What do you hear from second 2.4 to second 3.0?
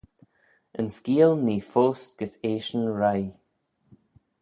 eashyn